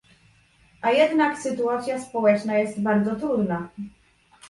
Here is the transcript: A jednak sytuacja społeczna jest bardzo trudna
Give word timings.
A 0.81 0.89
jednak 0.91 1.37
sytuacja 1.39 2.01
społeczna 2.01 2.57
jest 2.57 2.81
bardzo 2.81 3.15
trudna 3.15 3.69